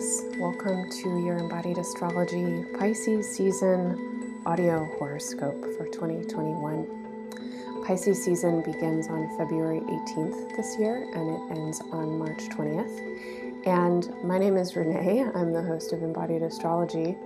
Welcome 0.00 0.88
to 0.88 1.20
your 1.22 1.36
Embodied 1.36 1.76
Astrology 1.76 2.64
Pisces 2.78 3.28
season 3.28 4.40
audio 4.46 4.86
horoscope 4.96 5.62
for 5.76 5.86
2021. 5.88 7.84
Pisces 7.86 8.24
season 8.24 8.62
begins 8.62 9.08
on 9.08 9.28
February 9.36 9.80
18th 9.80 10.56
this 10.56 10.78
year 10.78 11.06
and 11.14 11.28
it 11.28 11.58
ends 11.58 11.82
on 11.92 12.18
March 12.18 12.38
20th. 12.48 13.66
And 13.66 14.10
my 14.24 14.38
name 14.38 14.56
is 14.56 14.74
Renee. 14.74 15.26
I'm 15.34 15.52
the 15.52 15.60
host 15.60 15.92
of 15.92 16.02
Embodied 16.02 16.44
Astrology. 16.44 17.18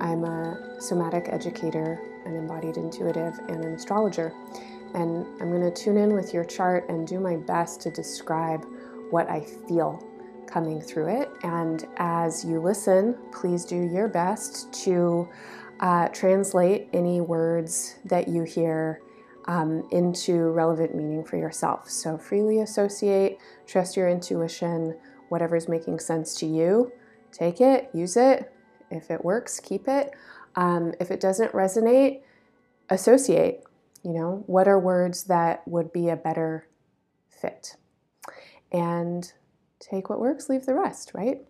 I'm 0.00 0.24
a 0.24 0.80
somatic 0.80 1.28
educator, 1.28 2.00
an 2.24 2.34
embodied 2.34 2.76
intuitive, 2.76 3.38
and 3.48 3.64
an 3.64 3.74
astrologer. 3.74 4.34
And 4.94 5.24
I'm 5.40 5.52
going 5.52 5.62
to 5.62 5.70
tune 5.70 5.96
in 5.96 6.12
with 6.12 6.34
your 6.34 6.44
chart 6.44 6.88
and 6.88 7.06
do 7.06 7.20
my 7.20 7.36
best 7.36 7.82
to 7.82 7.90
describe 7.92 8.66
what 9.10 9.30
I 9.30 9.42
feel 9.68 10.04
coming 10.46 10.80
through 10.80 11.20
it. 11.20 11.30
And 11.42 11.86
as 11.96 12.44
you 12.44 12.60
listen, 12.60 13.16
please 13.32 13.64
do 13.64 13.76
your 13.76 14.08
best 14.08 14.72
to 14.84 15.28
uh, 15.80 16.08
translate 16.08 16.88
any 16.92 17.20
words 17.20 17.96
that 18.04 18.28
you 18.28 18.44
hear 18.44 19.00
um, 19.46 19.86
into 19.92 20.50
relevant 20.50 20.94
meaning 20.94 21.24
for 21.24 21.36
yourself. 21.36 21.88
So 21.90 22.18
freely 22.18 22.60
associate, 22.60 23.38
trust 23.66 23.96
your 23.96 24.08
intuition, 24.08 24.96
whatever's 25.28 25.68
making 25.68 26.00
sense 26.00 26.34
to 26.36 26.46
you, 26.46 26.92
take 27.32 27.60
it, 27.60 27.90
use 27.92 28.16
it. 28.16 28.52
If 28.90 29.10
it 29.10 29.24
works, 29.24 29.60
keep 29.60 29.88
it. 29.88 30.12
Um, 30.54 30.94
if 31.00 31.10
it 31.10 31.20
doesn't 31.20 31.52
resonate, 31.52 32.22
associate. 32.88 33.62
You 34.02 34.12
know, 34.12 34.44
what 34.46 34.68
are 34.68 34.78
words 34.78 35.24
that 35.24 35.66
would 35.66 35.92
be 35.92 36.08
a 36.08 36.16
better 36.16 36.68
fit? 37.28 37.76
And 38.70 39.32
take 39.80 40.08
what 40.08 40.20
works, 40.20 40.48
leave 40.48 40.66
the 40.66 40.74
rest, 40.74 41.12
right? 41.14 41.40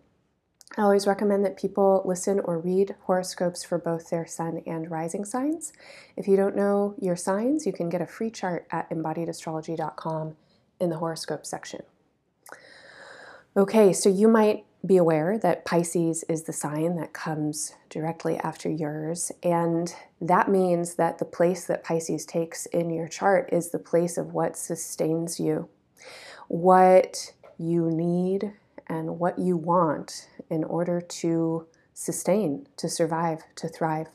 I 0.77 0.81
always 0.81 1.07
recommend 1.07 1.45
that 1.45 1.57
people 1.57 2.03
listen 2.05 2.39
or 2.41 2.59
read 2.59 2.95
horoscopes 3.03 3.63
for 3.63 3.77
both 3.77 4.09
their 4.09 4.27
sun 4.27 4.61
and 4.67 4.91
rising 4.91 5.23
signs. 5.23 5.71
If 6.15 6.27
you 6.27 6.35
don't 6.35 6.55
know 6.55 6.93
your 6.99 7.15
signs, 7.15 7.65
you 7.65 7.71
can 7.71 7.89
get 7.89 8.01
a 8.01 8.07
free 8.07 8.29
chart 8.29 8.67
at 8.69 8.89
embodiedastrology.com 8.89 10.35
in 10.79 10.89
the 10.89 10.97
horoscope 10.97 11.45
section. 11.45 11.81
Okay, 13.55 13.91
so 13.93 14.09
you 14.09 14.27
might 14.27 14.65
be 14.85 14.97
aware 14.97 15.39
that 15.39 15.65
Pisces 15.65 16.23
is 16.29 16.43
the 16.43 16.53
sign 16.53 16.95
that 16.97 17.13
comes 17.13 17.73
directly 17.89 18.37
after 18.37 18.69
yours, 18.69 19.31
and 19.41 19.95
that 20.21 20.49
means 20.49 20.95
that 20.95 21.17
the 21.17 21.25
place 21.25 21.65
that 21.65 21.83
Pisces 21.83 22.25
takes 22.25 22.67
in 22.67 22.91
your 22.91 23.07
chart 23.07 23.49
is 23.51 23.71
the 23.71 23.79
place 23.79 24.17
of 24.17 24.33
what 24.33 24.55
sustains 24.55 25.39
you, 25.39 25.69
what 26.47 27.33
you 27.57 27.89
need 27.91 28.53
and 28.87 29.19
what 29.19 29.39
you 29.39 29.57
want 29.57 30.29
in 30.49 30.63
order 30.63 31.01
to 31.01 31.67
sustain, 31.93 32.67
to 32.77 32.87
survive, 32.87 33.41
to 33.55 33.67
thrive. 33.67 34.07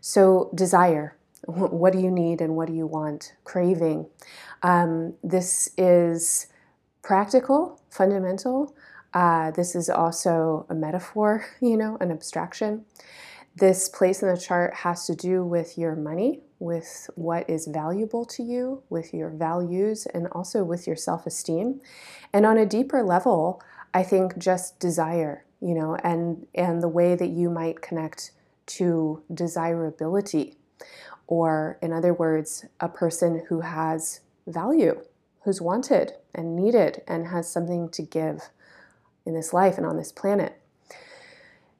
So, 0.00 0.50
desire 0.54 1.16
what 1.46 1.92
do 1.92 1.98
you 1.98 2.10
need 2.10 2.40
and 2.40 2.54
what 2.56 2.68
do 2.68 2.74
you 2.74 2.86
want? 2.86 3.34
Craving. 3.44 4.06
Um, 4.62 5.14
this 5.22 5.70
is 5.76 6.46
practical, 7.02 7.80
fundamental. 7.90 8.74
Uh, 9.14 9.50
this 9.50 9.74
is 9.74 9.88
also 9.88 10.66
a 10.68 10.74
metaphor, 10.74 11.44
you 11.60 11.76
know, 11.76 11.96
an 12.00 12.10
abstraction. 12.10 12.84
This 13.56 13.88
place 13.88 14.22
in 14.22 14.28
the 14.28 14.36
chart 14.36 14.74
has 14.74 15.06
to 15.06 15.14
do 15.14 15.44
with 15.44 15.76
your 15.76 15.96
money, 15.96 16.40
with 16.60 17.10
what 17.16 17.48
is 17.48 17.66
valuable 17.66 18.24
to 18.26 18.42
you, 18.44 18.82
with 18.90 19.12
your 19.12 19.30
values, 19.30 20.06
and 20.06 20.28
also 20.28 20.62
with 20.62 20.86
your 20.86 20.94
self 20.94 21.26
esteem. 21.26 21.80
And 22.32 22.46
on 22.46 22.58
a 22.58 22.66
deeper 22.66 23.02
level, 23.02 23.60
I 23.92 24.04
think 24.04 24.38
just 24.38 24.78
desire, 24.78 25.44
you 25.60 25.74
know, 25.74 25.96
and, 26.04 26.46
and 26.54 26.80
the 26.82 26.88
way 26.88 27.16
that 27.16 27.30
you 27.30 27.50
might 27.50 27.80
connect 27.80 28.30
to 28.66 29.22
desirability. 29.32 30.56
Or, 31.26 31.78
in 31.80 31.92
other 31.92 32.12
words, 32.12 32.66
a 32.78 32.88
person 32.88 33.44
who 33.48 33.60
has 33.60 34.20
value, 34.46 35.02
who's 35.44 35.60
wanted 35.60 36.12
and 36.34 36.54
needed 36.54 37.02
and 37.08 37.28
has 37.28 37.50
something 37.50 37.88
to 37.90 38.02
give 38.02 38.50
in 39.24 39.34
this 39.34 39.52
life 39.52 39.76
and 39.78 39.86
on 39.86 39.96
this 39.96 40.12
planet. 40.12 40.59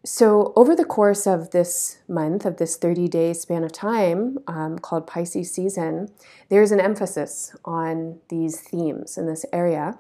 So, 0.02 0.54
over 0.56 0.74
the 0.74 0.86
course 0.86 1.26
of 1.26 1.50
this 1.50 1.98
month, 2.08 2.46
of 2.46 2.56
this 2.56 2.76
30 2.76 3.06
day 3.08 3.34
span 3.34 3.64
of 3.64 3.72
time 3.72 4.38
um, 4.46 4.78
called 4.78 5.06
Pisces 5.06 5.52
season, 5.52 6.08
there's 6.48 6.72
an 6.72 6.80
emphasis 6.80 7.54
on 7.66 8.18
these 8.30 8.60
themes 8.60 9.18
in 9.18 9.26
this 9.26 9.44
area. 9.52 9.98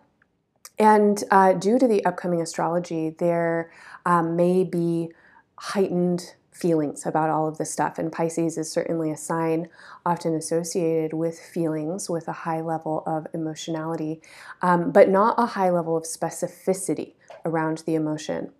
And 0.78 1.22
uh, 1.30 1.52
due 1.52 1.78
to 1.78 1.86
the 1.86 2.02
upcoming 2.06 2.40
astrology, 2.40 3.10
there 3.10 3.70
um, 4.06 4.36
may 4.36 4.64
be 4.64 5.10
heightened 5.56 6.34
feelings 6.50 7.04
about 7.04 7.28
all 7.28 7.46
of 7.46 7.58
this 7.58 7.70
stuff. 7.70 7.98
And 7.98 8.10
Pisces 8.10 8.56
is 8.56 8.72
certainly 8.72 9.10
a 9.10 9.16
sign 9.18 9.68
often 10.06 10.34
associated 10.34 11.12
with 11.12 11.38
feelings, 11.38 12.08
with 12.08 12.26
a 12.26 12.32
high 12.32 12.62
level 12.62 13.02
of 13.06 13.26
emotionality, 13.34 14.22
um, 14.62 14.92
but 14.92 15.10
not 15.10 15.34
a 15.38 15.44
high 15.44 15.68
level 15.68 15.94
of 15.94 16.04
specificity 16.04 17.12
around 17.44 17.82
the 17.86 17.94
emotion. 17.94 18.52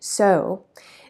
So, 0.00 0.64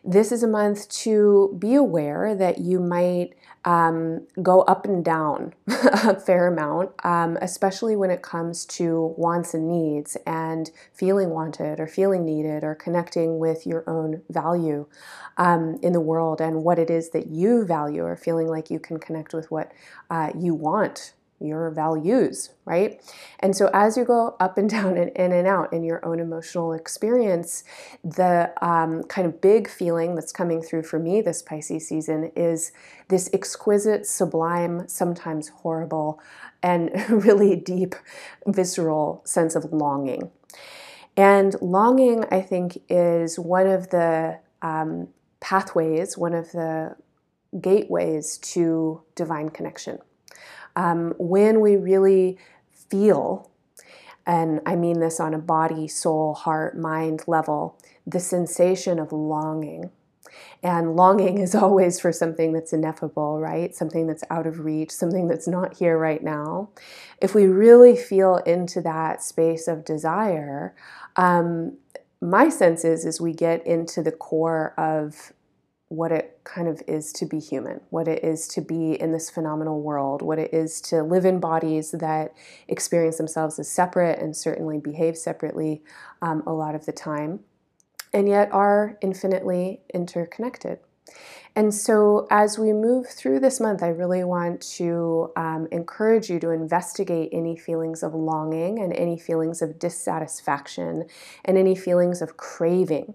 this 0.04 0.32
is 0.32 0.42
a 0.42 0.48
month 0.48 0.88
to 0.88 1.54
be 1.58 1.76
aware 1.76 2.34
that 2.34 2.58
you 2.58 2.80
might 2.80 3.34
um, 3.64 4.26
go 4.42 4.62
up 4.62 4.84
and 4.84 5.04
down 5.04 5.54
a 5.68 6.18
fair 6.18 6.48
amount, 6.48 6.90
um, 7.04 7.38
especially 7.40 7.94
when 7.94 8.10
it 8.10 8.20
comes 8.20 8.64
to 8.66 9.14
wants 9.16 9.54
and 9.54 9.68
needs 9.68 10.16
and 10.26 10.70
feeling 10.92 11.30
wanted 11.30 11.78
or 11.78 11.86
feeling 11.86 12.24
needed 12.24 12.64
or 12.64 12.74
connecting 12.74 13.38
with 13.38 13.64
your 13.64 13.88
own 13.88 14.22
value 14.28 14.86
um, 15.36 15.78
in 15.82 15.92
the 15.92 16.00
world 16.00 16.40
and 16.40 16.64
what 16.64 16.78
it 16.78 16.90
is 16.90 17.10
that 17.10 17.28
you 17.28 17.64
value 17.64 18.02
or 18.02 18.16
feeling 18.16 18.48
like 18.48 18.70
you 18.70 18.80
can 18.80 18.98
connect 18.98 19.32
with 19.32 19.50
what 19.50 19.70
uh, 20.10 20.30
you 20.36 20.54
want 20.54 21.12
your 21.44 21.70
values, 21.70 22.50
right? 22.64 23.00
And 23.40 23.56
so 23.56 23.70
as 23.72 23.96
you 23.96 24.04
go 24.04 24.36
up 24.40 24.58
and 24.58 24.68
down 24.76 24.96
and 24.96 25.10
in 25.10 25.32
and 25.32 25.46
out 25.46 25.72
in 25.72 25.82
your 25.82 26.04
own 26.04 26.20
emotional 26.20 26.72
experience, 26.72 27.64
the 28.04 28.52
um, 28.62 29.02
kind 29.04 29.26
of 29.26 29.40
big 29.40 29.68
feeling 29.68 30.14
that's 30.14 30.32
coming 30.32 30.62
through 30.62 30.84
for 30.84 30.98
me 30.98 31.20
this 31.20 31.42
Pisces 31.42 31.88
season 31.88 32.30
is 32.36 32.72
this 33.08 33.28
exquisite, 33.32 34.06
sublime, 34.06 34.88
sometimes 34.88 35.48
horrible, 35.48 36.20
and 36.62 36.90
really 37.08 37.56
deep, 37.56 37.94
visceral 38.46 39.22
sense 39.24 39.54
of 39.54 39.72
longing. 39.72 40.30
And 41.16 41.54
longing, 41.60 42.24
I 42.30 42.40
think, 42.40 42.78
is 42.88 43.38
one 43.38 43.66
of 43.66 43.90
the 43.90 44.38
um, 44.62 45.08
pathways, 45.40 46.16
one 46.16 46.32
of 46.32 46.52
the 46.52 46.96
gateways 47.60 48.38
to 48.38 49.02
divine 49.14 49.50
connection 49.50 49.98
um, 50.76 51.14
when 51.18 51.60
we 51.60 51.76
really 51.76 52.38
feel, 52.90 53.50
and 54.26 54.60
I 54.66 54.76
mean 54.76 55.00
this 55.00 55.20
on 55.20 55.34
a 55.34 55.38
body, 55.38 55.88
soul, 55.88 56.34
heart, 56.34 56.78
mind 56.78 57.24
level, 57.26 57.78
the 58.06 58.20
sensation 58.20 58.98
of 58.98 59.12
longing. 59.12 59.90
And 60.62 60.96
longing 60.96 61.38
is 61.38 61.54
always 61.64 62.00
for 62.00 62.12
something 62.12 62.52
that's 62.52 62.72
ineffable, 62.72 63.40
right? 63.40 63.74
Something 63.74 64.06
that's 64.06 64.24
out 64.30 64.46
of 64.46 64.60
reach, 64.60 64.90
something 64.90 65.28
that's 65.28 65.48
not 65.48 65.74
here 65.74 65.98
right 65.98 66.22
now. 66.22 66.70
If 67.20 67.34
we 67.34 67.46
really 67.46 67.96
feel 67.96 68.36
into 68.38 68.80
that 68.82 69.22
space 69.22 69.68
of 69.68 69.84
desire, 69.84 70.74
um, 71.16 71.76
my 72.20 72.48
sense 72.48 72.84
is, 72.84 73.04
is 73.04 73.20
we 73.20 73.32
get 73.32 73.66
into 73.66 74.02
the 74.02 74.12
core 74.12 74.74
of 74.78 75.32
what 75.92 76.10
it 76.10 76.40
kind 76.44 76.68
of 76.68 76.82
is 76.88 77.12
to 77.12 77.26
be 77.26 77.38
human, 77.38 77.78
what 77.90 78.08
it 78.08 78.24
is 78.24 78.48
to 78.48 78.62
be 78.62 78.98
in 78.98 79.12
this 79.12 79.28
phenomenal 79.28 79.82
world, 79.82 80.22
what 80.22 80.38
it 80.38 80.52
is 80.54 80.80
to 80.80 81.02
live 81.02 81.26
in 81.26 81.38
bodies 81.38 81.90
that 81.90 82.32
experience 82.66 83.18
themselves 83.18 83.58
as 83.58 83.68
separate 83.68 84.18
and 84.18 84.34
certainly 84.34 84.78
behave 84.78 85.18
separately 85.18 85.82
um, 86.22 86.42
a 86.46 86.52
lot 86.52 86.74
of 86.74 86.86
the 86.86 86.92
time, 86.92 87.40
and 88.10 88.26
yet 88.26 88.50
are 88.52 88.96
infinitely 89.02 89.82
interconnected. 89.92 90.78
And 91.54 91.74
so, 91.74 92.26
as 92.30 92.58
we 92.58 92.72
move 92.72 93.06
through 93.08 93.40
this 93.40 93.60
month, 93.60 93.82
I 93.82 93.88
really 93.88 94.24
want 94.24 94.62
to 94.76 95.32
um, 95.36 95.68
encourage 95.70 96.30
you 96.30 96.40
to 96.40 96.50
investigate 96.50 97.28
any 97.30 97.56
feelings 97.56 98.02
of 98.02 98.14
longing 98.14 98.78
and 98.78 98.90
any 98.94 99.18
feelings 99.18 99.60
of 99.60 99.78
dissatisfaction 99.78 101.04
and 101.44 101.58
any 101.58 101.74
feelings 101.74 102.22
of 102.22 102.38
craving. 102.38 103.14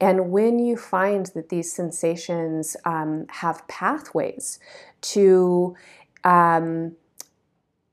And 0.00 0.30
when 0.30 0.58
you 0.58 0.78
find 0.78 1.26
that 1.34 1.50
these 1.50 1.70
sensations 1.72 2.74
um, 2.86 3.26
have 3.28 3.68
pathways 3.68 4.58
to 5.02 5.76
um, 6.24 6.96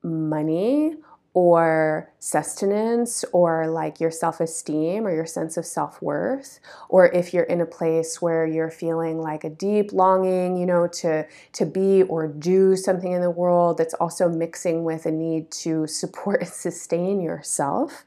money 0.04 0.96
or 1.34 2.11
sustenance 2.24 3.26
or 3.34 3.68
like 3.68 4.00
your 4.00 4.12
self 4.12 4.40
esteem 4.40 5.08
or 5.08 5.14
your 5.14 5.26
sense 5.26 5.58
of 5.58 5.66
self 5.66 6.00
worth, 6.04 6.60
or 6.88 7.08
if 7.08 7.34
you're 7.34 7.46
in 7.46 7.60
a 7.60 7.66
place 7.66 8.22
where 8.22 8.46
you're 8.46 8.70
feeling 8.70 9.20
like 9.20 9.44
a 9.44 9.50
deep 9.50 9.92
longing, 9.92 10.56
you 10.56 10.68
know, 10.68 10.88
to, 10.88 11.26
to 11.52 11.66
be 11.66 12.04
or 12.04 12.28
do 12.28 12.76
something 12.76 13.12
in 13.12 13.22
the 13.22 13.32
world 13.32 13.80
that's 13.80 13.96
also 13.96 14.30
mixing 14.30 14.84
with 14.84 15.08
a 15.08 15.12
need 15.12 15.50
to 15.50 15.88
support 15.88 16.42
and 16.42 16.50
sustain 16.50 17.20
yourself, 17.20 18.06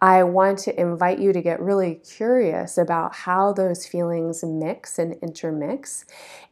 I 0.00 0.24
want 0.24 0.58
to 0.60 0.80
invite 0.80 1.20
you 1.20 1.32
to 1.32 1.40
get 1.40 1.60
really 1.60 1.94
curious 1.94 2.76
about 2.76 3.14
how 3.14 3.52
those 3.52 3.86
feelings 3.86 4.42
mix 4.42 4.98
and 4.98 5.14
intermix. 5.22 6.04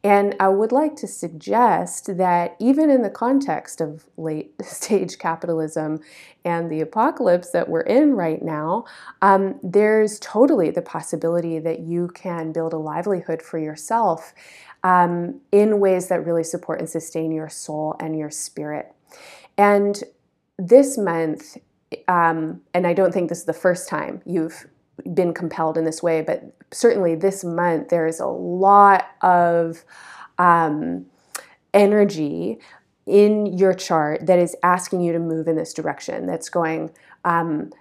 And 0.04 0.36
I 0.38 0.48
would 0.48 0.70
like 0.70 0.94
to 0.96 1.08
suggest 1.08 2.16
that 2.16 2.54
even 2.60 2.88
in 2.88 3.02
the 3.02 3.10
context 3.10 3.80
of 3.80 4.06
late 4.16 4.54
stage 4.64 5.18
capitalism 5.18 6.00
and 6.44 6.70
the 6.70 6.80
apocalypse 7.00 7.50
that 7.50 7.68
we're 7.68 7.80
in 7.80 8.14
right 8.14 8.42
now, 8.42 8.84
um, 9.22 9.58
there's 9.62 10.18
totally 10.20 10.70
the 10.70 10.82
possibility 10.82 11.58
that 11.58 11.80
you 11.80 12.08
can 12.08 12.52
build 12.52 12.74
a 12.74 12.76
livelihood 12.76 13.40
for 13.40 13.58
yourself 13.58 14.34
um, 14.84 15.40
in 15.50 15.80
ways 15.80 16.08
that 16.08 16.26
really 16.26 16.44
support 16.44 16.78
and 16.78 16.88
sustain 16.88 17.32
your 17.32 17.48
soul 17.48 17.96
and 18.00 18.18
your 18.18 18.30
spirit. 18.30 18.92
And 19.56 20.02
this 20.58 20.98
month, 20.98 21.56
um, 22.06 22.60
and 22.74 22.86
I 22.86 22.92
don't 22.92 23.12
think 23.12 23.30
this 23.30 23.38
is 23.38 23.44
the 23.44 23.52
first 23.54 23.88
time 23.88 24.20
you've 24.26 24.66
been 25.14 25.32
compelled 25.32 25.78
in 25.78 25.86
this 25.86 26.02
way, 26.02 26.20
but 26.20 26.54
certainly 26.70 27.14
this 27.14 27.42
month 27.42 27.88
there 27.88 28.06
is 28.06 28.20
a 28.20 28.26
lot 28.26 29.06
of 29.22 29.84
um, 30.38 31.06
energy 31.72 32.58
in 33.06 33.46
your 33.46 33.74
chart 33.74 34.26
that 34.26 34.38
is 34.38 34.54
asking 34.62 35.00
you 35.00 35.12
to 35.12 35.18
move 35.18 35.48
in 35.48 35.56
this 35.56 35.72
direction, 35.72 36.26
that's 36.26 36.48
going, 36.48 36.90
um, 37.24 37.72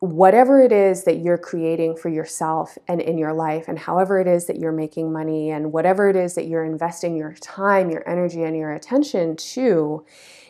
whatever 0.00 0.62
it 0.62 0.70
is 0.70 1.04
that 1.04 1.18
you're 1.18 1.38
creating 1.38 1.96
for 1.96 2.08
yourself 2.08 2.78
and 2.86 3.00
in 3.00 3.18
your 3.18 3.32
life, 3.32 3.66
and 3.68 3.78
however 3.78 4.20
it 4.20 4.26
is 4.26 4.46
that 4.46 4.58
you're 4.58 4.72
making 4.72 5.12
money, 5.12 5.50
and 5.50 5.72
whatever 5.72 6.08
it 6.08 6.16
is 6.16 6.34
that 6.34 6.46
you're 6.46 6.64
investing 6.64 7.16
your 7.16 7.32
time, 7.34 7.90
your 7.90 8.08
energy, 8.08 8.42
and 8.42 8.56
your 8.56 8.72
attention 8.72 9.36
to, 9.36 10.04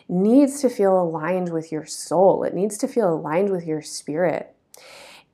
needs 0.07 0.61
to 0.61 0.69
feel 0.69 1.01
aligned 1.01 1.53
with 1.53 1.71
your 1.71 1.85
soul. 1.85 2.43
It 2.43 2.53
needs 2.53 2.77
to 2.79 2.87
feel 2.87 3.13
aligned 3.13 3.51
with 3.51 3.65
your 3.65 3.81
spirit. 3.81 4.55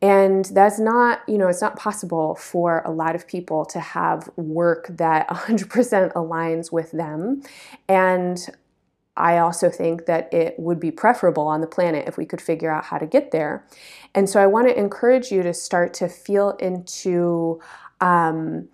And 0.02 0.46
that's 0.46 0.78
not, 0.78 1.22
you 1.28 1.38
know, 1.38 1.48
it's 1.48 1.62
not 1.62 1.78
possible 1.78 2.36
for 2.36 2.84
a 2.86 2.92
lot 2.92 3.16
of 3.16 3.26
people 3.26 3.66
to 3.66 3.80
have 3.80 4.30
work 4.36 4.88
that 4.90 5.28
100% 5.30 6.14
aligns 6.14 6.72
with 6.72 6.92
them. 6.92 7.42
And 7.88 8.46
I 9.18 9.38
also 9.38 9.70
think 9.70 10.06
that 10.06 10.34
it 10.34 10.56
would 10.60 10.80
be 10.80 10.92
preferable 10.92 11.48
on 11.48 11.62
the 11.62 11.68
planet 11.68 12.08
if 12.08 12.18
we 12.18 12.26
could 12.26 12.42
figure 12.42 12.72
out 12.72 12.86
how 12.86 12.98
to 12.98 13.06
get 13.06 13.32
there. 13.32 13.66
And 14.14 14.30
so 14.30 14.42
I 14.42 14.48
want 14.48 14.68
to 14.68 14.78
encourage 14.78 15.32
you 15.32 15.42
to 15.44 15.54
start 15.54 15.94
to 15.96 16.10
feel 16.10 16.52
into 16.60 17.62
um, 18.02 18.68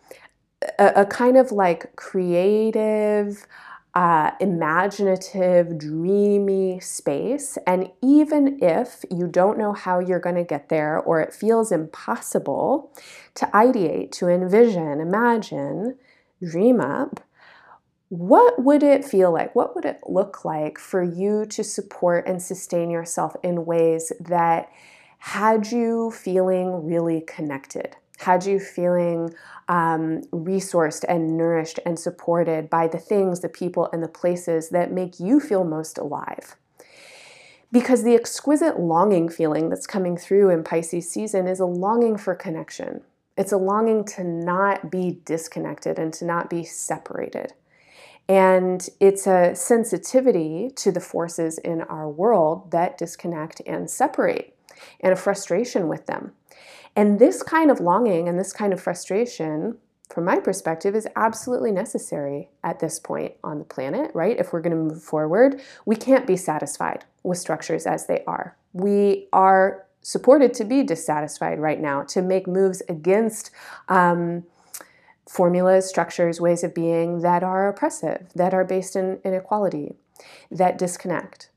a, 0.80 0.92
a, 0.98 1.06
kind 1.06 1.38
of 1.38 1.52
like 1.52 1.96
creative, 1.96 3.46
uh, 3.94 4.32
imaginative, 4.40 5.78
dreamy 5.78 6.80
space. 6.80 7.58
And 7.68 7.92
even 8.02 8.60
if 8.62 9.04
you 9.12 9.28
don't 9.28 9.58
know 9.58 9.74
how 9.74 10.00
you're 10.00 10.20
going 10.20 10.36
to 10.36 10.44
get 10.44 10.70
there 10.70 11.00
or 11.00 11.22
it 11.22 11.34
feels 11.34 11.72
impossible 11.72 12.92
to 13.36 13.46
ideate, 13.48 14.12
to 14.14 14.28
envision, 14.28 15.00
imagine, 15.00 15.98
dream 16.44 16.80
up, 16.80 17.20
what 18.12 18.62
would 18.62 18.84
it 18.84 19.06
feel 19.06 19.32
like? 19.32 19.56
What 19.56 19.74
would 19.74 19.86
it 19.86 20.02
look 20.06 20.44
like 20.44 20.78
for 20.78 21.02
you 21.02 21.46
to 21.46 21.64
support 21.64 22.28
and 22.28 22.42
sustain 22.42 22.90
yourself 22.90 23.38
in 23.42 23.66
ways 23.66 24.12
that 24.20 24.70
had 25.20 25.72
you 25.72 26.12
feeling 26.12 26.86
really 26.86 27.22
connected? 27.22 27.96
Had 28.18 28.46
you 28.46 28.60
feeling 28.60 29.34
um, 29.70 30.24
resourced 30.34 31.06
and 31.08 31.38
nourished 31.38 31.80
and 31.86 31.98
supported 31.98 32.70
by 32.70 32.90
the 32.90 32.98
things, 32.98 33.40
the 33.40 33.48
people, 33.48 33.88
and 33.94 34.04
the 34.04 34.10
places 34.10 34.72
that 34.72 34.92
make 34.92 35.22
you 35.22 35.40
feel 35.40 35.64
most 35.64 35.98
alive? 35.98 36.58
Because 37.72 38.04
the 38.04 38.16
exquisite 38.16 38.78
longing 38.78 39.30
feeling 39.30 39.70
that's 39.70 39.88
coming 39.88 40.18
through 40.18 40.50
in 40.50 40.66
Pisces 40.66 41.10
season 41.10 41.48
is 41.48 41.62
a 41.62 41.66
longing 41.66 42.18
for 42.18 42.36
connection. 42.36 43.04
It's 43.38 43.54
a 43.54 43.58
longing 43.58 44.04
to 44.04 44.26
not 44.26 44.92
be 44.92 45.22
disconnected 45.24 45.98
and 45.98 46.14
to 46.16 46.26
not 46.26 46.50
be 46.50 46.66
separated. 46.66 47.54
And 48.30 48.88
it's 49.00 49.28
a 49.28 49.54
sensitivity 49.56 50.72
to 50.78 50.92
the 50.92 51.02
forces 51.02 51.58
in 51.58 51.82
our 51.82 52.10
world 52.10 52.72
that 52.72 52.98
disconnect 52.98 53.62
and 53.66 53.90
separate, 53.90 54.56
and 55.00 55.12
a 55.12 55.18
frustration 55.18 55.88
with 55.88 56.06
them. 56.06 56.32
And 56.96 57.20
this 57.20 57.44
kind 57.44 57.70
of 57.72 57.80
longing 57.80 58.28
and 58.28 58.40
this 58.40 58.54
kind 58.54 58.74
of 58.74 58.82
frustration, 58.82 59.78
from 60.10 60.26
my 60.26 60.40
perspective, 60.40 60.96
is 60.96 61.08
absolutely 61.16 61.72
necessary 61.72 62.50
at 62.64 62.80
this 62.80 63.00
point 63.00 63.34
on 63.44 63.60
the 63.60 63.66
planet, 63.66 64.12
right? 64.14 64.38
If 64.38 64.52
we're 64.52 64.62
going 64.62 64.76
to 64.76 64.94
move 64.94 65.04
forward, 65.04 65.62
we 65.86 65.96
can't 65.96 66.28
be 66.28 66.38
satisfied 66.38 67.06
with 67.24 67.38
structures 67.38 67.86
as 67.86 68.08
they 68.08 68.24
are. 68.26 68.58
We 68.74 69.28
are 69.34 69.86
supported 70.02 70.54
to 70.56 70.64
be 70.64 70.84
dissatisfied 70.84 71.60
right 71.60 71.80
now, 71.80 72.04
to 72.04 72.22
make 72.22 72.48
moves 72.48 72.82
against. 72.90 73.52
Um, 73.88 74.44
formulas, 75.30 75.88
structures, 75.88 76.42
ways 76.42 76.64
of 76.64 76.74
being 76.74 77.22
that 77.22 77.44
are 77.44 77.68
oppressive, 77.68 78.28
that 78.36 78.54
are 78.54 78.66
based 78.66 78.96
in 78.96 79.20
inequality, 79.24 79.96
that 80.50 80.78
disconnect. 80.78 81.52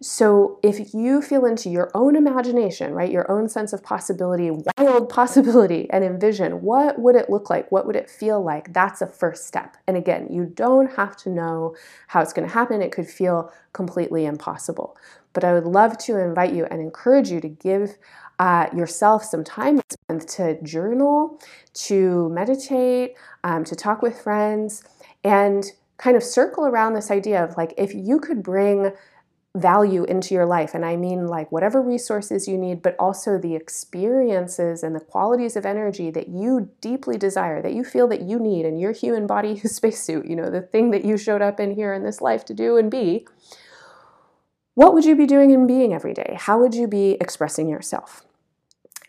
So 0.00 0.60
if 0.62 0.94
you 0.94 1.20
feel 1.20 1.44
into 1.44 1.68
your 1.68 1.90
own 1.92 2.14
imagination, 2.14 2.94
right, 2.94 3.10
your 3.10 3.28
own 3.30 3.48
sense 3.48 3.72
of 3.72 3.82
possibility, 3.82 4.50
wild 4.78 5.08
possibility, 5.08 5.90
and 5.90 6.04
envision 6.04 6.62
what 6.62 7.00
would 7.00 7.16
it 7.16 7.28
look 7.28 7.50
like? 7.50 7.70
What 7.72 7.84
would 7.84 7.96
it 7.96 8.08
feel 8.08 8.42
like? 8.42 8.72
That's 8.72 9.02
a 9.02 9.08
first 9.08 9.46
step. 9.46 9.76
And 9.88 9.96
again, 9.96 10.28
you 10.30 10.44
don't 10.44 10.94
have 10.94 11.16
to 11.18 11.30
know 11.30 11.74
how 12.06 12.20
it's 12.20 12.32
going 12.32 12.46
to 12.46 12.54
happen. 12.54 12.80
It 12.80 12.92
could 12.92 13.08
feel 13.08 13.52
completely 13.72 14.24
impossible. 14.24 14.96
But 15.32 15.42
I 15.42 15.52
would 15.52 15.66
love 15.66 15.98
to 15.98 16.16
invite 16.16 16.54
you 16.54 16.64
and 16.66 16.80
encourage 16.80 17.30
you 17.30 17.40
to 17.40 17.48
give 17.48 17.98
uh, 18.38 18.66
yourself 18.74 19.24
some 19.24 19.44
time 19.44 19.76
this 19.76 19.96
month 20.08 20.26
to 20.36 20.60
journal, 20.62 21.40
to 21.74 22.28
meditate, 22.30 23.14
um, 23.44 23.64
to 23.64 23.74
talk 23.74 24.02
with 24.02 24.20
friends, 24.20 24.84
and 25.24 25.64
kind 25.96 26.16
of 26.16 26.22
circle 26.22 26.64
around 26.64 26.94
this 26.94 27.10
idea 27.10 27.42
of 27.42 27.56
like 27.56 27.74
if 27.76 27.92
you 27.92 28.20
could 28.20 28.42
bring 28.42 28.92
value 29.56 30.04
into 30.04 30.34
your 30.34 30.46
life. 30.46 30.74
And 30.74 30.84
I 30.84 30.96
mean, 30.96 31.26
like, 31.26 31.50
whatever 31.50 31.82
resources 31.82 32.46
you 32.46 32.56
need, 32.56 32.82
but 32.82 32.94
also 32.98 33.38
the 33.38 33.54
experiences 33.54 34.82
and 34.82 34.94
the 34.94 35.00
qualities 35.00 35.56
of 35.56 35.66
energy 35.66 36.10
that 36.10 36.28
you 36.28 36.70
deeply 36.80 37.16
desire, 37.16 37.60
that 37.62 37.72
you 37.72 37.84
feel 37.84 38.08
that 38.08 38.22
you 38.22 38.38
need 38.38 38.64
in 38.64 38.78
your 38.78 38.92
human 38.92 39.26
body 39.26 39.58
spacesuit, 39.64 40.26
you 40.26 40.36
know, 40.36 40.50
the 40.50 40.62
thing 40.62 40.90
that 40.90 41.04
you 41.04 41.16
showed 41.16 41.42
up 41.42 41.58
in 41.60 41.74
here 41.74 41.92
in 41.92 42.04
this 42.04 42.20
life 42.20 42.44
to 42.46 42.54
do 42.54 42.76
and 42.76 42.90
be. 42.90 43.26
What 44.74 44.94
would 44.94 45.04
you 45.04 45.16
be 45.16 45.26
doing 45.26 45.52
and 45.52 45.66
being 45.66 45.92
every 45.92 46.14
day? 46.14 46.36
How 46.38 46.58
would 46.60 46.74
you 46.74 46.86
be 46.86 47.16
expressing 47.20 47.68
yourself? 47.68 48.27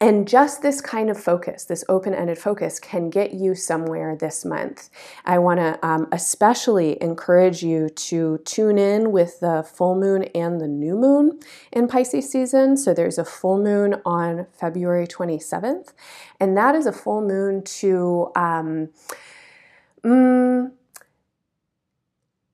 And 0.02 0.30
just 0.30 0.62
this 0.62 0.80
kind 0.80 1.10
of 1.10 1.22
focus, 1.22 1.66
this 1.66 1.84
open 1.90 2.14
ended 2.14 2.38
focus, 2.38 2.80
can 2.80 3.10
get 3.10 3.34
you 3.34 3.54
somewhere 3.54 4.16
this 4.16 4.46
month. 4.46 4.90
I 5.26 5.40
want 5.40 5.60
to 5.60 5.78
um, 5.86 6.08
especially 6.14 7.02
encourage 7.04 7.64
you 7.64 7.90
to 7.90 8.38
tune 8.46 8.78
in 8.78 9.12
with 9.12 9.42
the 9.42 9.62
full 9.62 9.96
moon 9.96 10.24
and 10.34 10.62
the 10.62 10.70
new 10.70 10.96
moon 10.96 11.40
in 11.74 11.90
Pisces 11.90 12.32
season. 12.32 12.78
So 12.78 12.94
there's 12.94 13.18
a 13.18 13.26
full 13.26 13.62
moon 13.62 13.96
on 14.06 14.48
February 14.54 15.06
27th, 15.06 15.92
and 16.40 16.56
that 16.56 16.76
is 16.76 16.86
a 16.86 16.94
full 16.94 17.22
moon 17.22 17.62
to. 17.64 18.32
Um, 18.38 18.90
mm, 20.02 20.72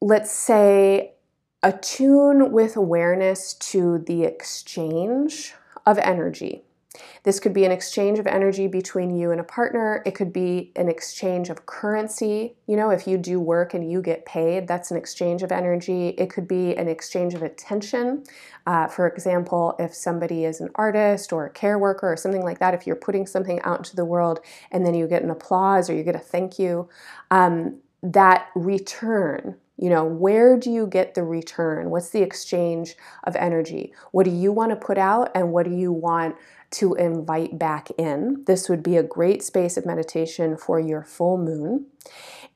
let's 0.01 0.31
say 0.31 1.13
attune 1.61 2.51
with 2.51 2.75
awareness 2.75 3.53
to 3.53 3.99
the 3.99 4.23
exchange 4.23 5.53
of 5.85 5.97
energy 5.99 6.63
this 7.23 7.39
could 7.39 7.53
be 7.53 7.65
an 7.65 7.71
exchange 7.71 8.19
of 8.19 8.27
energy 8.27 8.67
between 8.67 9.15
you 9.15 9.31
and 9.31 9.39
a 9.39 9.43
partner. 9.43 10.01
It 10.05 10.15
could 10.15 10.31
be 10.31 10.71
an 10.75 10.87
exchange 10.87 11.49
of 11.49 11.65
currency. 11.65 12.55
You 12.67 12.75
know, 12.75 12.89
if 12.89 13.07
you 13.07 13.17
do 13.17 13.39
work 13.39 13.73
and 13.73 13.89
you 13.89 14.01
get 14.01 14.25
paid, 14.25 14.67
that's 14.67 14.91
an 14.91 14.97
exchange 14.97 15.43
of 15.43 15.51
energy. 15.51 16.09
It 16.09 16.29
could 16.29 16.47
be 16.47 16.75
an 16.75 16.87
exchange 16.87 17.33
of 17.33 17.41
attention. 17.41 18.23
Uh, 18.65 18.87
for 18.87 19.07
example, 19.07 19.75
if 19.79 19.93
somebody 19.93 20.45
is 20.45 20.61
an 20.61 20.69
artist 20.75 21.31
or 21.31 21.45
a 21.45 21.49
care 21.49 21.77
worker 21.79 22.11
or 22.11 22.17
something 22.17 22.43
like 22.43 22.59
that, 22.59 22.73
if 22.73 22.85
you're 22.85 22.95
putting 22.95 23.27
something 23.27 23.61
out 23.61 23.77
into 23.77 23.95
the 23.95 24.05
world 24.05 24.39
and 24.71 24.85
then 24.85 24.93
you 24.93 25.07
get 25.07 25.23
an 25.23 25.29
applause 25.29 25.89
or 25.89 25.95
you 25.95 26.03
get 26.03 26.15
a 26.15 26.19
thank 26.19 26.59
you, 26.59 26.89
um, 27.31 27.79
that 28.01 28.49
return 28.55 29.55
you 29.77 29.89
know, 29.89 30.05
where 30.05 30.57
do 30.57 30.71
you 30.71 30.87
get 30.87 31.15
the 31.15 31.23
return? 31.23 31.89
What's 31.89 32.09
the 32.09 32.21
exchange 32.21 32.95
of 33.25 33.35
energy? 33.35 33.93
What 34.11 34.23
do 34.23 34.31
you 34.31 34.51
want 34.51 34.69
to 34.69 34.75
put 34.77 34.97
out 34.97 35.31
and 35.35 35.51
what 35.51 35.65
do 35.65 35.75
you 35.75 35.91
want 35.91 36.35
to 36.75 36.93
invite 36.95 37.57
back 37.57 37.89
in. 37.97 38.43
This 38.45 38.69
would 38.69 38.83
be 38.83 38.97
a 38.97 39.03
great 39.03 39.43
space 39.43 39.77
of 39.77 39.85
meditation 39.85 40.57
for 40.57 40.79
your 40.79 41.03
full 41.03 41.37
moon. 41.37 41.87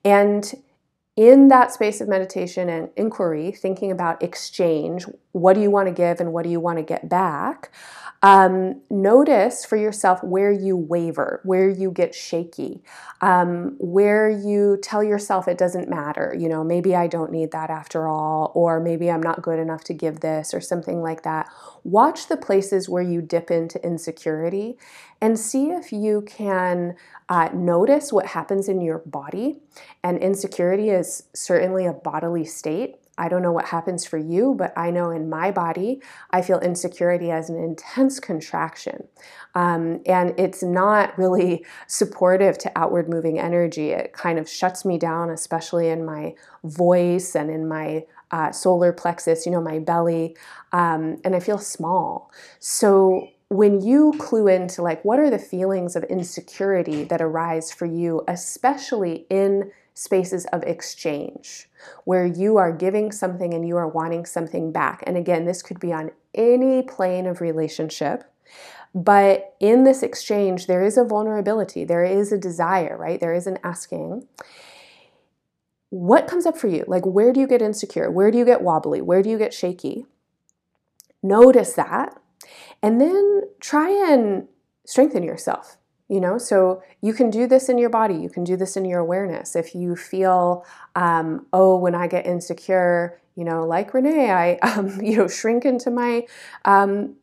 And 0.03 0.53
in 1.19 1.49
that 1.49 1.69
space 1.69 1.99
of 1.99 2.07
meditation 2.07 2.69
and 2.69 2.89
inquiry, 2.95 3.51
thinking 3.51 3.91
about 3.91 4.23
exchange, 4.23 5.05
what 5.33 5.53
do 5.53 5.59
you 5.59 5.69
want 5.69 5.85
to 5.85 5.93
give 5.93 6.21
and 6.21 6.31
what 6.31 6.43
do 6.43 6.49
you 6.49 6.61
want 6.61 6.77
to 6.77 6.81
get 6.81 7.09
back? 7.09 7.73
Um, 8.21 8.81
notice 8.89 9.65
for 9.65 9.75
yourself 9.75 10.23
where 10.23 10.51
you 10.51 10.77
waver, 10.77 11.41
where 11.43 11.67
you 11.69 11.91
get 11.91 12.15
shaky, 12.15 12.83
um, 13.19 13.75
where 13.79 14.29
you 14.29 14.77
tell 14.81 15.03
yourself 15.03 15.49
it 15.49 15.57
doesn't 15.57 15.89
matter. 15.89 16.33
You 16.39 16.47
know, 16.47 16.63
maybe 16.63 16.95
I 16.95 17.07
don't 17.07 17.33
need 17.33 17.51
that 17.51 17.69
after 17.69 18.07
all, 18.07 18.53
or 18.55 18.79
maybe 18.79 19.11
I'm 19.11 19.21
not 19.21 19.41
good 19.41 19.59
enough 19.59 19.83
to 19.85 19.93
give 19.93 20.21
this, 20.21 20.53
or 20.53 20.61
something 20.61 21.01
like 21.01 21.23
that. 21.23 21.49
Watch 21.83 22.27
the 22.27 22.37
places 22.37 22.87
where 22.87 23.03
you 23.03 23.21
dip 23.21 23.51
into 23.51 23.85
insecurity 23.85 24.77
and 25.21 25.37
see 25.37 25.69
if 25.71 25.91
you 25.91 26.21
can 26.21 26.95
uh, 27.27 27.49
notice 27.53 28.11
what 28.11 28.25
happens 28.25 28.69
in 28.69 28.81
your 28.81 28.99
body. 28.99 29.57
And 30.03 30.17
insecurity 30.17 30.89
is 30.89 31.23
certainly 31.33 31.85
a 31.85 31.93
bodily 31.93 32.45
state. 32.45 32.95
I 33.17 33.27
don't 33.27 33.41
know 33.41 33.51
what 33.51 33.65
happens 33.65 34.05
for 34.05 34.17
you, 34.17 34.55
but 34.57 34.71
I 34.77 34.91
know 34.91 35.09
in 35.09 35.29
my 35.29 35.51
body, 35.51 36.01
I 36.31 36.41
feel 36.41 36.59
insecurity 36.59 37.31
as 37.31 37.49
an 37.49 37.61
intense 37.61 38.17
contraction. 38.17 39.07
Um, 39.55 40.01
and 40.05 40.33
it's 40.39 40.63
not 40.63 41.17
really 41.17 41.65
supportive 41.87 42.57
to 42.59 42.71
outward 42.77 43.09
moving 43.09 43.37
energy. 43.37 43.89
It 43.89 44.13
kind 44.13 44.39
of 44.39 44.47
shuts 44.47 44.85
me 44.85 44.97
down, 44.97 45.31
especially 45.31 45.89
in 45.89 46.05
my 46.05 46.33
voice 46.63 47.35
and 47.35 47.51
in 47.51 47.67
my 47.67 48.05
uh, 48.31 48.51
solar 48.51 48.93
plexus, 48.93 49.45
you 49.45 49.51
know, 49.51 49.61
my 49.61 49.79
belly, 49.79 50.37
um, 50.71 51.17
and 51.23 51.35
I 51.35 51.39
feel 51.39 51.57
small. 51.57 52.31
So 52.59 53.27
when 53.49 53.81
you 53.81 54.13
clue 54.19 54.47
into 54.47 54.81
like 54.81 55.03
what 55.03 55.19
are 55.19 55.29
the 55.29 55.39
feelings 55.39 55.95
of 55.95 56.03
insecurity 56.03 57.03
that 57.03 57.21
arise 57.21 57.71
for 57.71 57.85
you, 57.85 58.23
especially 58.27 59.25
in 59.29 59.71
spaces 59.95 60.45
of 60.53 60.63
exchange 60.63 61.67
where 62.05 62.25
you 62.25 62.57
are 62.57 62.71
giving 62.71 63.11
something 63.11 63.53
and 63.53 63.67
you 63.67 63.75
are 63.75 63.87
wanting 63.87 64.25
something 64.25 64.71
back. 64.71 65.03
And 65.05 65.17
again, 65.17 65.45
this 65.45 65.61
could 65.61 65.79
be 65.79 65.91
on 65.91 66.11
any 66.33 66.81
plane 66.83 67.25
of 67.25 67.41
relationship. 67.41 68.23
But 68.95 69.55
in 69.59 69.83
this 69.83 70.01
exchange, 70.01 70.67
there 70.67 70.83
is 70.83 70.97
a 70.97 71.03
vulnerability, 71.03 71.83
there 71.83 72.05
is 72.05 72.31
a 72.31 72.37
desire, 72.37 72.97
right? 72.97 73.19
There 73.19 73.33
is 73.33 73.45
an 73.45 73.59
asking. 73.63 74.27
What 75.89 76.27
comes 76.27 76.45
up 76.45 76.57
for 76.57 76.67
you? 76.67 76.85
Like, 76.87 77.05
where 77.05 77.33
do 77.33 77.39
you 77.39 77.47
get 77.47 77.61
insecure? 77.61 78.09
Where 78.09 78.31
do 78.31 78.37
you 78.37 78.45
get 78.45 78.61
wobbly? 78.61 79.01
Where 79.01 79.21
do 79.21 79.29
you 79.29 79.37
get 79.37 79.53
shaky? 79.53 80.05
Notice 81.21 81.73
that. 81.73 82.18
And 82.81 82.99
then 82.99 83.43
try 83.59 83.89
and 83.89 84.47
strengthen 84.85 85.23
yourself 85.23 85.75
you 86.11 86.19
know? 86.19 86.39
So 86.39 86.81
you 87.01 87.13
can 87.13 87.29
do 87.29 87.45
this 87.45 87.69
in 87.69 87.77
your 87.77 87.91
body. 87.91 88.15
You 88.15 88.31
can 88.31 88.43
do 88.43 88.57
this 88.57 88.75
in 88.75 88.83
your 88.83 88.99
awareness. 88.99 89.55
If 89.55 89.75
you 89.75 89.95
feel 89.95 90.65
um, 90.95 91.45
oh 91.53 91.77
when 91.77 91.95
i 91.95 92.07
get 92.07 92.25
insecure 92.25 93.19
you 93.35 93.45
know 93.45 93.65
like 93.65 93.93
renee 93.93 94.29
i 94.31 94.55
um, 94.63 95.01
you 95.01 95.15
know 95.15 95.27
shrink 95.27 95.65
into 95.65 95.89
my 95.89 96.25
um, 96.65 97.15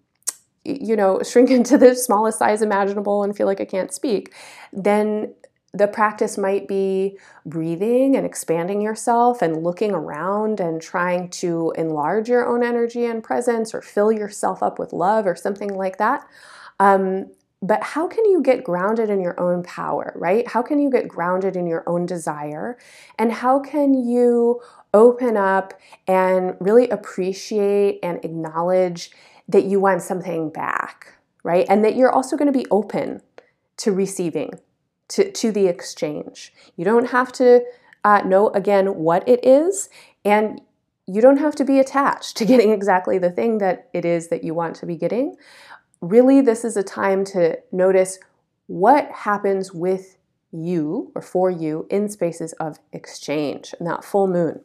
you 0.65 0.97
know 0.97 1.23
shrink 1.23 1.51
into 1.59 1.77
the 1.79 1.95
smallest 1.95 2.39
size 2.39 2.63
imaginable 2.63 3.23
and 3.23 3.37
feel 3.37 3.47
like 3.47 3.61
i 3.61 3.65
can't 3.65 3.93
speak 3.93 4.35
then 4.73 5.33
the 5.75 5.89
practice 5.89 6.39
might 6.39 6.67
be 6.67 7.19
breathing 7.45 8.17
and 8.17 8.25
expanding 8.25 8.81
yourself 8.81 9.43
and 9.43 9.63
looking 9.63 9.93
around 9.93 10.59
and 10.61 10.81
trying 10.81 11.29
to 11.29 11.73
enlarge 11.77 12.29
your 12.29 12.47
own 12.47 12.63
energy 12.63 13.05
and 13.05 13.23
presence 13.23 13.75
or 13.75 13.83
fill 13.83 14.11
yourself 14.11 14.63
up 14.63 14.79
with 14.79 14.93
love 14.93 15.27
or 15.27 15.37
something 15.37 15.75
like 15.75 15.99
that 15.99 16.27
um, 16.81 17.27
but 17.63 17.83
how 17.83 18.07
can 18.07 18.25
you 18.27 18.43
get 18.43 18.65
grounded 18.65 19.09
in 19.09 19.21
your 19.21 19.39
own 19.41 19.63
power, 19.63 20.13
right? 20.15 20.47
How 20.47 20.63
can 20.63 20.79
you 20.79 20.91
get 20.91 21.09
grounded 21.09 21.57
in 21.57 21.67
your 21.67 21.83
own 21.89 22.07
desire? 22.07 22.77
And 23.19 23.33
how 23.33 23.61
can 23.61 23.95
you 23.95 24.61
open 24.93 25.37
up 25.37 25.75
and 26.07 26.55
really 26.61 26.89
appreciate 26.91 27.99
and 28.03 28.23
acknowledge 28.25 29.11
that 29.49 29.65
you 29.65 29.81
want 29.81 30.03
something 30.03 30.51
back, 30.51 31.15
right? 31.43 31.67
And 31.69 31.85
that 31.85 31.97
you're 31.97 32.13
also 32.13 32.37
going 32.37 32.53
to 32.53 32.59
be 32.59 32.67
open 32.71 33.23
to 33.79 33.93
receiving, 33.93 34.51
to, 35.09 35.31
to 35.31 35.53
the 35.53 35.67
exchange. 35.67 36.53
You 36.77 36.85
don't 36.85 37.11
have 37.11 37.33
to 37.33 37.65
uh, 38.05 38.23
know, 38.25 38.49
again, 38.51 38.97
what 38.97 39.29
it 39.29 39.45
is. 39.45 39.89
And 40.25 40.61
you 41.07 41.21
don't 41.21 41.39
have 41.39 41.55
to 41.57 41.65
be 41.65 41.79
attached 41.79 42.37
to 42.37 42.45
getting 42.47 42.71
exactly 42.71 43.19
the 43.19 43.31
thing 43.31 43.59
that 43.59 43.89
it 43.93 44.05
is 44.05 44.29
that 44.29 44.45
you 44.45 44.55
want 44.55 44.77
to 44.77 44.87
be 44.87 44.97
getting 44.97 45.37
really, 46.01 46.41
this 46.41 46.65
is 46.65 46.77
a 46.77 46.83
time 46.83 47.25
to 47.25 47.59
notice 47.73 48.19
what 48.67 49.11
happens 49.11 49.73
with 49.73 50.19
you 50.53 51.13
or 51.15 51.23
for 51.23 51.51
you 51.51 51.87
in 51.91 52.09
spaces 52.09 52.53
of 52.55 52.79
exchange 52.93 53.75
and 53.79 53.89
that 53.89 54.05
full 54.05 54.27
moon. 54.27 54.61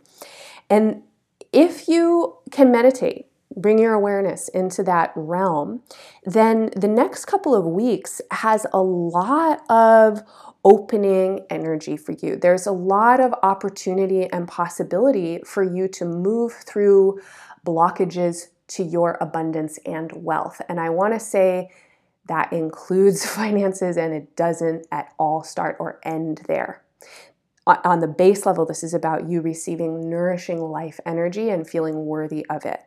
And 0.69 1.03
if 1.51 1.87
you 1.87 2.37
can 2.51 2.71
meditate, 2.71 3.27
bring 3.55 3.79
your 3.79 3.93
awareness 3.93 4.47
into 4.49 4.83
that 4.83 5.11
realm, 5.15 5.81
then 6.23 6.69
the 6.75 6.87
next 6.87 7.25
couple 7.25 7.55
of 7.55 7.65
weeks 7.65 8.21
has 8.31 8.65
a 8.73 8.81
lot 8.81 9.61
of 9.69 10.21
opening 10.63 11.45
energy 11.49 11.97
for 11.97 12.13
you. 12.13 12.35
There's 12.35 12.67
a 12.67 12.71
lot 12.71 13.19
of 13.19 13.33
opportunity 13.43 14.25
and 14.31 14.47
possibility 14.47 15.39
for 15.45 15.63
you 15.63 15.87
to 15.89 16.05
move 16.05 16.53
through 16.53 17.19
blockages 17.65 18.47
to 18.67 18.83
your 18.83 19.17
abundance 19.19 19.79
and 19.85 20.11
wealth. 20.13 20.61
And 20.69 20.79
I 20.79 20.89
want 20.89 21.13
to 21.13 21.19
say 21.19 21.71
that 22.27 22.53
includes 22.53 23.25
finances 23.35 23.97
and 23.97 24.13
it 24.13 24.35
doesn't 24.35 24.87
at 24.91 25.13
all 25.17 25.43
start 25.43 25.77
or 25.79 25.99
end 26.03 26.43
there. 26.47 26.83
On 27.67 27.99
the 27.99 28.07
base 28.07 28.45
level, 28.45 28.65
this 28.65 28.83
is 28.83 28.93
about 28.93 29.29
you 29.29 29.39
receiving 29.39 30.09
nourishing 30.09 30.59
life 30.59 30.99
energy 31.05 31.49
and 31.49 31.67
feeling 31.67 32.05
worthy 32.05 32.45
of 32.49 32.65
it. 32.65 32.81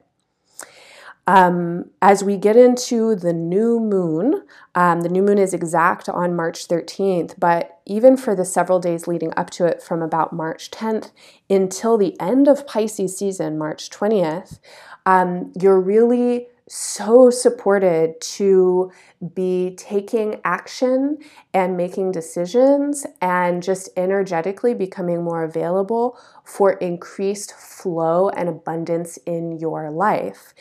Um, 1.27 1.91
as 2.03 2.23
we 2.23 2.37
get 2.37 2.57
into 2.57 3.15
the 3.15 3.33
new 3.33 3.81
moon, 3.81 4.43
um, 4.75 5.01
the 5.01 5.09
new 5.09 5.23
moon 5.23 5.39
is 5.39 5.55
exact 5.55 6.09
on 6.09 6.37
March 6.37 6.69
13th, 6.69 7.35
but 7.39 7.81
even 7.87 8.17
for 8.17 8.35
the 8.37 8.45
several 8.45 8.79
days 8.79 9.07
leading 9.07 9.33
up 9.37 9.49
to 9.51 9.65
it, 9.65 9.83
from 9.83 10.03
about 10.03 10.35
March 10.35 10.71
10th 10.71 11.13
until 11.49 11.97
the 11.97 12.19
end 12.21 12.47
of 12.47 12.67
Pisces 12.67 13.17
season, 13.17 13.57
March 13.57 13.89
20th, 13.89 14.59
um, 15.07 15.53
you're 15.59 15.81
really 15.81 16.49
so 16.69 17.29
supported 17.29 18.19
to 18.21 18.91
be 19.35 19.75
taking 19.77 20.41
action 20.45 21.19
and 21.53 21.77
making 21.77 22.11
decisions 22.11 23.07
and 23.21 23.63
just 23.63 23.89
energetically 23.97 24.73
becoming 24.73 25.23
more 25.23 25.45
available 25.45 26.19
for 26.43 26.73
increased 26.75 27.55
flow 27.55 28.31
and 28.31 28.49
abundance 28.49 29.19
in 29.27 29.59
your 29.59 29.91
life. 29.91 30.55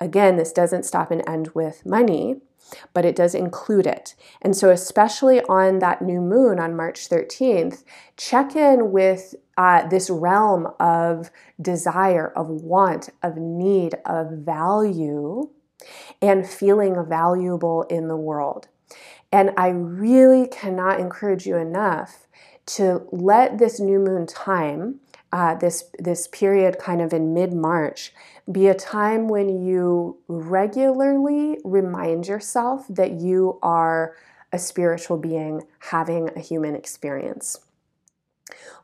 Again, 0.00 0.36
this 0.36 0.52
doesn't 0.52 0.84
stop 0.84 1.10
and 1.10 1.22
end 1.28 1.50
with 1.54 1.84
money, 1.84 2.40
but 2.94 3.04
it 3.04 3.16
does 3.16 3.34
include 3.34 3.86
it. 3.86 4.14
And 4.40 4.56
so, 4.56 4.70
especially 4.70 5.42
on 5.42 5.80
that 5.80 6.02
new 6.02 6.20
moon 6.20 6.58
on 6.58 6.76
March 6.76 7.08
13th, 7.08 7.84
check 8.16 8.56
in 8.56 8.92
with 8.92 9.34
uh, 9.56 9.86
this 9.88 10.08
realm 10.08 10.68
of 10.78 11.30
desire, 11.60 12.32
of 12.34 12.48
want, 12.48 13.10
of 13.22 13.36
need, 13.36 13.96
of 14.06 14.30
value, 14.30 15.50
and 16.22 16.48
feeling 16.48 17.04
valuable 17.06 17.82
in 17.84 18.08
the 18.08 18.16
world. 18.16 18.68
And 19.32 19.52
I 19.56 19.68
really 19.68 20.46
cannot 20.48 20.98
encourage 20.98 21.46
you 21.46 21.56
enough 21.56 22.26
to 22.66 23.06
let 23.10 23.58
this 23.58 23.80
new 23.80 23.98
moon 23.98 24.26
time, 24.26 25.00
uh, 25.32 25.54
this, 25.54 25.84
this 25.98 26.26
period 26.28 26.78
kind 26.78 27.00
of 27.00 27.12
in 27.12 27.32
mid 27.32 27.52
March, 27.52 28.12
be 28.50 28.66
a 28.66 28.74
time 28.74 29.28
when 29.28 29.64
you 29.64 30.18
regularly 30.26 31.58
remind 31.64 32.26
yourself 32.26 32.86
that 32.88 33.12
you 33.12 33.58
are 33.62 34.16
a 34.52 34.58
spiritual 34.58 35.16
being 35.16 35.62
having 35.78 36.30
a 36.36 36.40
human 36.40 36.74
experience. 36.74 37.60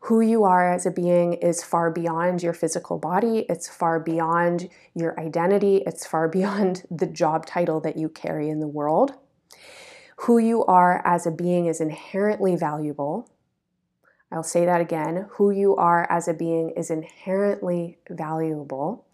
Who 0.03 0.21
you 0.21 0.45
are 0.45 0.73
as 0.73 0.87
a 0.87 0.93
being 0.93 1.33
is 1.35 1.65
far 1.65 1.91
beyond 1.91 2.43
your 2.43 2.53
physical 2.53 2.99
body, 2.99 3.47
it's 3.49 3.69
far 3.69 3.99
beyond 3.99 4.69
your 4.95 5.19
identity, 5.19 5.83
it's 5.87 6.07
far 6.07 6.29
beyond 6.37 6.85
the 6.91 7.07
job 7.07 7.47
title 7.47 7.81
that 7.81 7.97
you 7.97 8.09
carry 8.09 8.49
in 8.49 8.61
the 8.61 8.69
world. 8.69 9.15
Who 10.21 10.39
you 10.39 10.65
are 10.65 11.03
as 11.05 11.27
a 11.27 11.31
being 11.31 11.67
is 11.67 11.81
inherently 11.81 12.57
valuable. 12.57 13.29
I'll 14.33 14.43
say 14.43 14.65
that 14.67 14.81
again. 14.81 15.27
Who 15.33 15.51
you 15.51 15.77
are 15.77 16.11
as 16.11 16.27
a 16.27 16.35
being 16.35 16.71
is 16.71 16.91
inherently 16.91 17.99
valuable. 18.11 19.07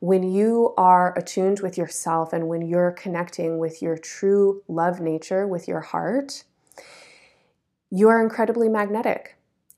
When 0.00 0.22
you 0.24 0.74
are 0.76 1.16
attuned 1.16 1.60
with 1.60 1.78
yourself 1.78 2.32
and 2.32 2.48
when 2.48 2.62
you're 2.62 2.90
connecting 2.92 3.58
with 3.58 3.80
your 3.80 3.96
true 3.96 4.62
love 4.68 5.00
nature, 5.00 5.46
with 5.46 5.68
your 5.68 5.80
heart, 5.80 6.44
you 7.90 8.08
are 8.08 8.22
incredibly 8.22 8.68
magnetic. 8.68 9.36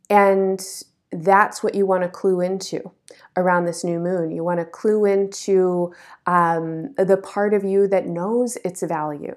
And 0.09 0.65
that's 1.13 1.63
what 1.63 1.75
you 1.75 1.87
want 1.87 2.03
to 2.03 2.09
clue 2.09 2.41
into 2.41 2.91
around 3.37 3.65
this 3.65 3.85
new 3.85 3.99
moon. 3.99 4.31
You 4.31 4.45
want 4.45 4.61
to 4.61 4.65
clue 4.65 5.05
into 5.05 5.93
um, 6.27 6.95
the 6.95 7.17
part 7.17 7.55
of 7.55 7.65
you 7.65 7.87
that 7.89 8.07
knows 8.07 8.57
its 8.65 8.83
value, 8.83 9.37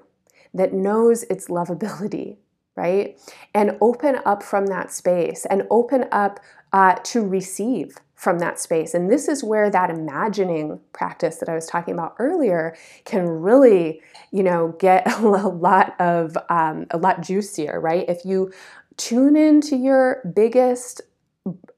that 0.54 0.72
knows 0.72 1.22
its 1.24 1.48
lovability, 1.48 2.38
right? 2.76 3.18
And 3.54 3.76
open 3.80 4.18
up 4.24 4.42
from 4.42 4.66
that 4.66 4.92
space 4.92 5.46
and 5.46 5.66
open 5.70 6.06
up 6.10 6.40
uh, 6.72 6.94
to 7.04 7.26
receive 7.26 7.98
from 8.14 8.38
that 8.38 8.58
space. 8.58 8.94
And 8.94 9.10
this 9.10 9.26
is 9.26 9.42
where 9.42 9.68
that 9.68 9.90
imagining 9.90 10.78
practice 10.92 11.38
that 11.38 11.48
I 11.48 11.56
was 11.56 11.66
talking 11.66 11.92
about 11.92 12.14
earlier 12.20 12.76
can 13.04 13.28
really, 13.28 14.00
you 14.30 14.44
know, 14.44 14.76
get 14.78 15.10
a 15.18 15.26
lot 15.26 16.00
of 16.00 16.36
um, 16.48 16.86
a 16.92 16.98
lot 16.98 17.20
juicier, 17.20 17.80
right? 17.80 18.08
If 18.08 18.24
you 18.24 18.52
tune 18.96 19.36
into 19.36 19.76
your 19.76 20.22
biggest, 20.34 21.00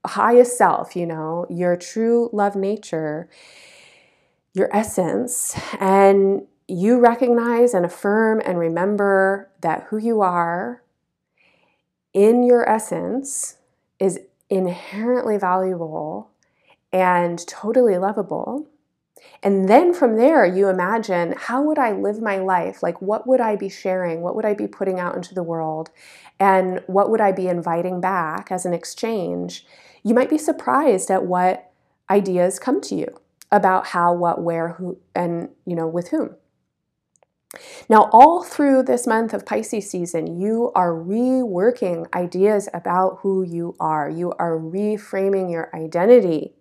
highest 0.04 0.58
self, 0.58 0.94
you 0.94 1.06
know, 1.06 1.46
your 1.48 1.76
true 1.76 2.28
love 2.32 2.54
nature, 2.54 3.30
your 4.52 4.68
essence, 4.70 5.56
and 5.80 6.42
you 6.68 6.98
recognize 6.98 7.72
and 7.72 7.86
affirm 7.86 8.42
and 8.44 8.58
remember 8.58 9.50
that 9.62 9.84
who 9.88 9.96
you 9.96 10.20
are 10.20 10.83
in 12.14 12.44
your 12.44 12.66
essence 12.68 13.58
is 13.98 14.20
inherently 14.48 15.36
valuable 15.36 16.30
and 16.92 17.44
totally 17.46 17.98
lovable. 17.98 18.68
And 19.42 19.68
then 19.68 19.92
from 19.92 20.16
there, 20.16 20.46
you 20.46 20.68
imagine 20.68 21.34
how 21.36 21.62
would 21.62 21.78
I 21.78 21.92
live 21.92 22.22
my 22.22 22.38
life? 22.38 22.82
Like, 22.82 23.02
what 23.02 23.26
would 23.26 23.40
I 23.40 23.56
be 23.56 23.68
sharing? 23.68 24.20
What 24.20 24.36
would 24.36 24.44
I 24.44 24.54
be 24.54 24.66
putting 24.66 25.00
out 25.00 25.16
into 25.16 25.34
the 25.34 25.42
world? 25.42 25.90
And 26.38 26.82
what 26.86 27.10
would 27.10 27.20
I 27.20 27.32
be 27.32 27.48
inviting 27.48 28.00
back 28.00 28.50
as 28.52 28.64
an 28.64 28.72
exchange? 28.72 29.66
You 30.02 30.14
might 30.14 30.30
be 30.30 30.38
surprised 30.38 31.10
at 31.10 31.24
what 31.24 31.70
ideas 32.08 32.58
come 32.58 32.80
to 32.82 32.94
you 32.94 33.08
about 33.50 33.88
how, 33.88 34.14
what, 34.14 34.42
where, 34.42 34.70
who, 34.70 34.98
and, 35.14 35.48
you 35.66 35.74
know, 35.74 35.86
with 35.86 36.08
whom. 36.08 36.36
Now, 37.88 38.08
all 38.12 38.42
through 38.42 38.84
this 38.84 39.06
month 39.06 39.32
of 39.34 39.46
Pisces 39.46 39.90
season, 39.90 40.40
you 40.40 40.72
are 40.74 40.92
reworking 40.92 42.12
ideas 42.14 42.68
about 42.72 43.18
who 43.22 43.42
you 43.42 43.76
are. 43.78 44.08
You 44.10 44.32
are 44.38 44.58
reframing 44.58 45.50
your 45.50 45.70
identity. 45.74 46.54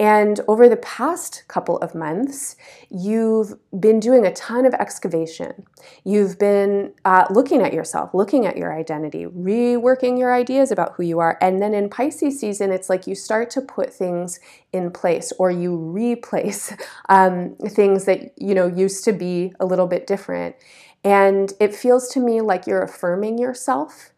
And 0.00 0.40
over 0.48 0.66
the 0.66 0.78
past 0.78 1.44
couple 1.46 1.76
of 1.80 1.94
months, 1.94 2.56
you've 2.88 3.52
been 3.78 4.00
doing 4.00 4.24
a 4.24 4.32
ton 4.32 4.64
of 4.64 4.72
excavation. 4.72 5.66
You've 6.04 6.38
been 6.38 6.94
uh, 7.04 7.26
looking 7.28 7.60
at 7.60 7.74
yourself, 7.74 8.14
looking 8.14 8.46
at 8.46 8.56
your 8.56 8.72
identity, 8.72 9.26
reworking 9.26 10.18
your 10.18 10.32
ideas 10.32 10.70
about 10.70 10.94
who 10.94 11.02
you 11.02 11.18
are. 11.18 11.36
And 11.42 11.60
then 11.60 11.74
in 11.74 11.90
Pisces 11.90 12.40
season, 12.40 12.72
it's 12.72 12.88
like 12.88 13.06
you 13.06 13.14
start 13.14 13.50
to 13.50 13.60
put 13.60 13.92
things 13.92 14.40
in 14.72 14.90
place 14.90 15.34
or 15.38 15.50
you 15.50 15.76
replace 15.76 16.74
um, 17.10 17.54
things 17.56 18.06
that 18.06 18.32
you 18.38 18.54
know 18.54 18.68
used 18.68 19.04
to 19.04 19.12
be 19.12 19.52
a 19.60 19.66
little 19.66 19.86
bit 19.86 20.06
different. 20.06 20.56
And 21.04 21.52
it 21.60 21.74
feels 21.74 22.08
to 22.10 22.20
me 22.20 22.40
like 22.40 22.66
you're 22.66 22.82
affirming 22.82 23.36
yourself 23.36 24.12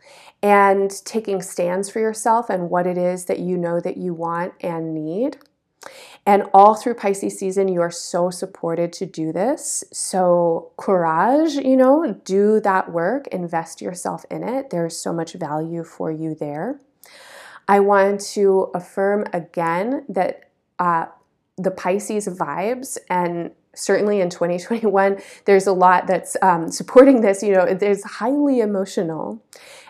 and 0.45 0.93
taking 1.05 1.43
stands 1.43 1.91
for 1.91 1.99
yourself 1.99 2.49
and 2.51 2.71
what 2.71 2.87
it 2.87 2.99
is 2.99 3.25
that 3.25 3.41
you 3.41 3.57
know 3.57 3.81
that 3.81 3.97
you 3.97 4.15
want 4.15 4.55
and 4.61 4.95
need. 4.95 5.39
And 6.25 6.45
all 6.55 6.75
through 6.77 6.95
Pisces 6.95 7.39
season, 7.39 7.67
you 7.67 7.81
are 7.81 7.91
so 7.91 8.31
supported 8.31 8.93
to 8.95 9.07
do 9.07 9.33
this. 9.33 9.83
So, 9.93 10.71
courage, 10.77 11.55
you 11.55 11.77
know, 11.77 12.21
do 12.25 12.61
that 12.61 12.93
work, 12.93 13.27
invest 13.29 13.81
yourself 13.81 14.25
in 14.31 14.45
it. 14.45 14.71
There's 14.71 14.97
so 14.97 15.13
much 15.13 15.33
value 15.33 15.83
for 15.83 16.13
you 16.13 16.35
there. 16.35 16.81
I 17.67 17.81
want 17.81 18.21
to 18.33 18.71
affirm 18.75 19.27
again 19.33 20.05
that 20.09 20.51
uh, 20.79 21.07
the 21.57 21.71
Pisces 21.71 22.29
vibes 22.29 22.99
and 23.09 23.51
certainly 23.75 24.21
in 24.21 24.29
2021 24.29 25.19
there's 25.47 25.67
a 25.67 25.73
lot 25.73 26.07
that's 26.07 26.37
um, 26.43 26.71
supporting 26.71 27.21
this 27.23 27.43
you 27.43 27.53
know 27.53 27.73
there's 27.73 28.05
highly 28.05 28.61
emotional 28.61 29.43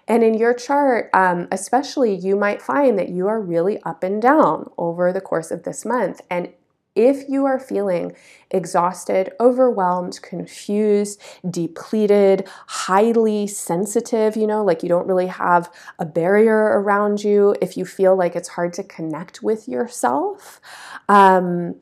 and 0.09 0.23
in 0.23 0.35
your 0.35 0.55
chart, 0.55 1.11
um, 1.15 1.49
especially, 1.51 2.15
you 2.15 2.37
might 2.37 2.61
find 2.61 2.99
that 2.99 3.09
you 3.09 3.29
are 3.29 3.41
really 3.41 3.81
up 3.83 4.03
and 4.03 4.21
down 4.21 4.71
over 4.77 5.13
the 5.13 5.21
course 5.21 5.51
of 5.51 5.63
this 5.63 5.85
month. 5.85 6.21
And 6.31 6.53
if 6.95 7.29
you 7.29 7.47
are 7.47 7.59
feeling 7.59 8.15
exhausted, 8.51 9.33
overwhelmed, 9.41 10.21
confused, 10.21 11.21
depleted, 11.49 12.47
highly 12.67 13.47
sensitive, 13.47 14.37
you 14.37 14.47
know, 14.47 14.63
like 14.63 14.83
you 14.83 14.89
don't 14.89 15.07
really 15.07 15.29
have 15.29 15.73
a 15.99 16.05
barrier 16.05 16.79
around 16.81 17.25
you, 17.25 17.57
if 17.63 17.77
you 17.77 17.87
feel 17.87 18.15
like 18.15 18.37
it's 18.37 18.49
hard 18.49 18.75
to 18.75 18.85
connect 18.85 19.43
with 19.43 19.69
yourself, 19.69 20.61
um, 21.09 21.77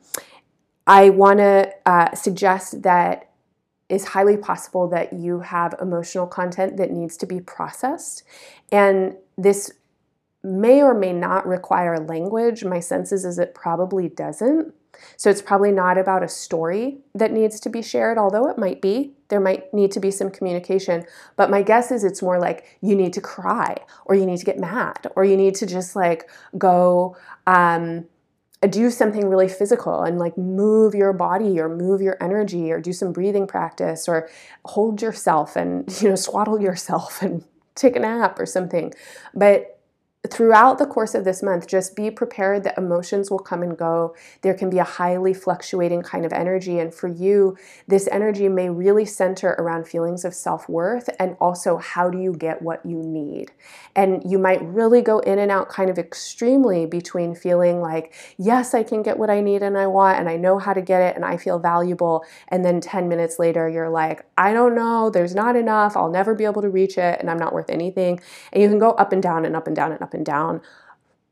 I 0.87 1.09
want 1.09 1.39
to 1.39 1.71
uh, 1.85 2.15
suggest 2.15 2.83
that 2.83 3.30
is 3.91 4.05
highly 4.05 4.37
possible 4.37 4.87
that 4.87 5.11
you 5.11 5.41
have 5.41 5.75
emotional 5.81 6.25
content 6.25 6.77
that 6.77 6.91
needs 6.91 7.17
to 7.17 7.25
be 7.25 7.41
processed. 7.41 8.23
And 8.71 9.15
this 9.37 9.73
may 10.43 10.81
or 10.81 10.93
may 10.93 11.13
not 11.13 11.45
require 11.45 11.99
language. 11.99 12.63
My 12.63 12.79
sense 12.79 13.11
is, 13.11 13.25
is 13.25 13.37
it 13.37 13.53
probably 13.53 14.07
doesn't. 14.07 14.73
So 15.17 15.29
it's 15.29 15.41
probably 15.41 15.71
not 15.71 15.97
about 15.97 16.23
a 16.23 16.27
story 16.27 16.99
that 17.15 17.31
needs 17.31 17.59
to 17.61 17.69
be 17.69 17.81
shared, 17.81 18.17
although 18.17 18.47
it 18.47 18.57
might 18.57 18.81
be. 18.81 19.13
There 19.27 19.39
might 19.39 19.73
need 19.73 19.91
to 19.91 19.99
be 19.99 20.11
some 20.11 20.29
communication. 20.29 21.05
But 21.35 21.49
my 21.49 21.61
guess 21.61 21.91
is 21.91 22.03
it's 22.03 22.21
more 22.21 22.39
like 22.39 22.77
you 22.81 22.95
need 22.95 23.13
to 23.13 23.21
cry, 23.21 23.77
or 24.05 24.15
you 24.15 24.25
need 24.25 24.37
to 24.37 24.45
get 24.45 24.59
mad, 24.59 25.07
or 25.15 25.25
you 25.25 25.37
need 25.37 25.55
to 25.55 25.65
just 25.65 25.95
like 25.95 26.29
go 26.57 27.17
um, 27.47 28.05
Uh, 28.63 28.67
do 28.67 28.89
something 28.91 29.27
really 29.27 29.49
physical 29.49 30.03
and 30.03 30.19
like 30.19 30.37
move 30.37 30.93
your 30.93 31.13
body 31.13 31.59
or 31.59 31.67
move 31.67 32.01
your 32.01 32.17
energy 32.21 32.71
or 32.71 32.79
do 32.79 32.93
some 32.93 33.11
breathing 33.11 33.47
practice 33.47 34.07
or 34.07 34.29
hold 34.65 35.01
yourself 35.01 35.55
and 35.55 35.91
you 36.01 36.09
know 36.09 36.15
swaddle 36.15 36.61
yourself 36.61 37.21
and 37.21 37.43
take 37.75 37.95
a 37.95 37.99
nap 37.99 38.39
or 38.39 38.45
something. 38.45 38.93
But 39.33 39.80
throughout 40.29 40.77
the 40.77 40.85
course 40.85 41.15
of 41.15 41.23
this 41.25 41.41
month, 41.41 41.65
just 41.65 41.95
be 41.95 42.11
prepared 42.11 42.63
that 42.63 42.77
emotions 42.77 43.31
will 43.31 43.39
come 43.39 43.63
and 43.63 43.75
go. 43.75 44.15
There 44.41 44.53
can 44.53 44.69
be 44.69 44.77
a 44.77 44.83
highly 44.83 45.33
fluctuating 45.33 46.03
kind 46.03 46.25
of 46.25 46.31
energy. 46.31 46.77
And 46.77 46.93
for 46.93 47.07
you, 47.07 47.57
this 47.87 48.07
energy 48.11 48.47
may 48.47 48.69
really 48.69 49.05
center 49.05 49.55
around 49.57 49.87
feelings 49.87 50.23
of 50.23 50.35
self 50.35 50.69
worth 50.69 51.09
and 51.19 51.35
also 51.41 51.77
how 51.77 52.11
do 52.11 52.19
you 52.19 52.33
get 52.33 52.61
what 52.61 52.85
you 52.85 52.97
need. 52.97 53.51
And 53.95 54.21
you 54.23 54.37
might 54.37 54.61
really 54.61 55.01
go 55.01 55.19
in 55.19 55.39
and 55.39 55.51
out 55.51 55.69
kind 55.69 55.89
of 55.89 55.97
extremely 55.97 56.85
between 56.85 57.33
feeling 57.33 57.81
like, 57.81 58.13
yes, 58.37 58.75
I 58.75 58.83
can 58.83 59.01
get 59.01 59.17
what 59.17 59.31
I 59.31 59.41
need 59.41 59.63
and 59.63 59.75
I 59.75 59.87
want, 59.87 60.19
and 60.19 60.29
I 60.29 60.37
know 60.37 60.59
how 60.59 60.73
to 60.73 60.81
get 60.81 61.01
it, 61.01 61.15
and 61.15 61.25
I 61.25 61.37
feel 61.37 61.57
valuable. 61.57 62.23
And 62.47 62.63
then 62.63 62.79
10 62.79 63.09
minutes 63.09 63.39
later, 63.39 63.67
you're 63.67 63.89
like, 63.89 64.25
I 64.37 64.53
don't 64.53 64.75
know, 64.75 65.09
there's 65.09 65.33
not 65.33 65.55
enough, 65.55 65.97
I'll 65.97 66.11
never 66.11 66.35
be 66.35 66.45
able 66.45 66.61
to 66.61 66.69
reach 66.69 66.97
it, 66.97 67.19
and 67.19 67.29
I'm 67.29 67.39
not 67.39 67.53
worth 67.53 67.69
anything. 67.69 68.19
And 68.53 68.61
you 68.61 68.69
can 68.69 68.79
go 68.79 68.91
up 68.91 69.11
and 69.11 69.21
down 69.21 69.45
and 69.45 69.55
up 69.55 69.67
and 69.67 69.75
down 69.75 69.91
and 69.91 70.01
up 70.01 70.10
up 70.11 70.13
and 70.13 70.25
down 70.25 70.61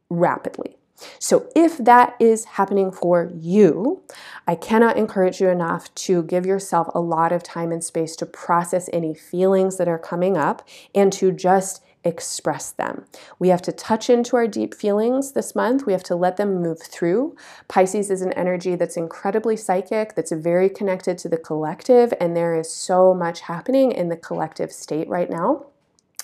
rapidly. 0.10 0.78
So, 1.18 1.50
if 1.56 1.78
that 1.78 2.16
is 2.20 2.44
happening 2.44 2.92
for 2.92 3.32
you, 3.34 4.04
I 4.46 4.56
cannot 4.56 4.98
encourage 4.98 5.40
you 5.40 5.48
enough 5.48 5.94
to 5.96 6.24
give 6.24 6.46
yourself 6.46 6.90
a 6.94 7.00
lot 7.00 7.32
of 7.32 7.42
time 7.42 7.72
and 7.72 7.82
space 7.82 8.18
to 8.18 8.26
process 8.26 8.90
any 8.92 9.14
feelings 9.14 9.78
that 9.78 9.88
are 9.88 10.00
coming 10.00 10.36
up 10.36 10.68
and 10.94 11.14
to 11.14 11.32
just 11.32 11.82
express 12.04 12.72
them. 12.72 13.06
We 13.40 13.48
have 13.48 13.62
to 13.62 13.72
touch 13.72 14.10
into 14.10 14.36
our 14.36 14.48
deep 14.48 14.74
feelings 14.74 15.34
this 15.34 15.56
month. 15.56 15.86
We 15.86 15.94
have 15.94 16.04
to 16.04 16.16
let 16.16 16.36
them 16.36 16.62
move 16.62 16.82
through. 16.82 17.38
Pisces 17.70 18.10
is 18.12 18.22
an 18.22 18.34
energy 18.34 18.76
that's 18.76 18.98
incredibly 18.98 19.56
psychic, 19.56 20.16
that's 20.16 20.34
very 20.34 20.70
connected 20.70 21.18
to 21.20 21.30
the 21.30 21.38
collective, 21.38 22.14
and 22.20 22.36
there 22.36 22.60
is 22.60 22.70
so 22.70 23.14
much 23.14 23.42
happening 23.42 23.94
in 23.94 24.10
the 24.10 24.18
collective 24.18 24.74
state 24.74 25.08
right 25.08 25.30
now. 25.30 25.68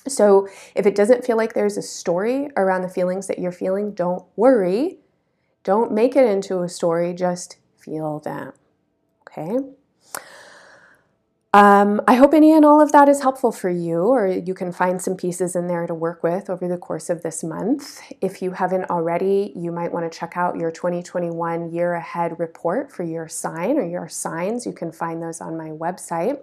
So 0.07 0.47
if 0.75 0.85
it 0.85 0.95
doesn't 0.95 1.25
feel 1.25 1.37
like 1.37 1.53
there's 1.53 1.77
a 1.77 1.81
story 1.81 2.49
around 2.55 2.81
the 2.81 2.89
feelings 2.89 3.27
that 3.27 3.39
you're 3.39 3.51
feeling, 3.51 3.93
don't 3.93 4.25
worry. 4.35 4.99
Don't 5.63 5.91
make 5.91 6.15
it 6.15 6.25
into 6.25 6.61
a 6.61 6.69
story, 6.69 7.13
just 7.13 7.57
feel 7.77 8.19
them. 8.19 8.53
Okay? 9.27 9.57
Um, 11.55 12.01
I 12.05 12.15
hope 12.15 12.33
any 12.33 12.51
and 12.51 12.65
all 12.65 12.81
of 12.81 12.91
that 12.91 13.07
is 13.07 13.21
helpful 13.21 13.53
for 13.53 13.69
you, 13.69 14.01
or 14.01 14.27
you 14.27 14.53
can 14.53 14.73
find 14.73 15.01
some 15.01 15.15
pieces 15.15 15.55
in 15.55 15.67
there 15.67 15.87
to 15.87 15.93
work 15.93 16.21
with 16.21 16.49
over 16.49 16.67
the 16.67 16.77
course 16.77 17.09
of 17.09 17.23
this 17.23 17.45
month. 17.45 18.01
If 18.19 18.41
you 18.41 18.51
haven't 18.51 18.89
already, 18.89 19.53
you 19.55 19.71
might 19.71 19.93
want 19.93 20.11
to 20.11 20.19
check 20.19 20.35
out 20.35 20.57
your 20.57 20.69
2021 20.69 21.71
year 21.71 21.93
ahead 21.93 22.37
report 22.39 22.91
for 22.91 23.03
your 23.03 23.29
sign 23.29 23.77
or 23.77 23.85
your 23.85 24.09
signs. 24.09 24.65
You 24.65 24.73
can 24.73 24.91
find 24.91 25.23
those 25.23 25.39
on 25.39 25.55
my 25.55 25.69
website. 25.69 26.41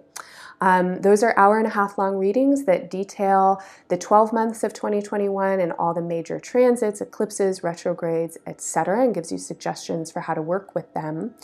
Um, 0.63 1.01
those 1.01 1.23
are 1.23 1.37
hour 1.37 1.57
and 1.57 1.67
a 1.67 1.71
half 1.71 1.97
long 1.97 2.15
readings 2.15 2.63
that 2.63 2.89
detail 2.89 3.61
the 3.89 3.97
12 3.97 4.31
months 4.31 4.63
of 4.63 4.71
2021 4.71 5.59
and 5.59 5.73
all 5.73 5.93
the 5.93 6.01
major 6.01 6.39
transits, 6.39 7.01
eclipses, 7.01 7.63
retrogrades, 7.63 8.37
etc., 8.47 9.03
and 9.03 9.13
gives 9.13 9.29
you 9.29 9.37
suggestions 9.37 10.09
for 10.09 10.21
how 10.21 10.33
to 10.33 10.41
work 10.41 10.73
with 10.73 10.93
them. 10.93 11.35